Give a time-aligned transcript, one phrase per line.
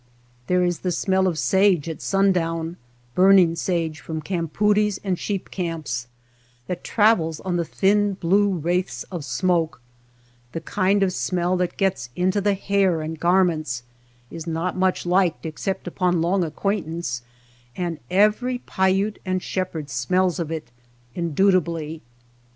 [0.47, 2.77] There is the smell of sage at sundown,
[3.13, 6.07] burning sage from campoodies and sheep camps,
[6.65, 9.79] that travels on the thin blue wraiths of smoke;
[10.53, 13.83] the kind of smell that gets into the hair and garments,
[14.31, 17.21] is not much liked except upon long acquaintance,
[17.77, 20.71] and every Paiute and shepherd smells of it
[21.13, 22.01] indubitably.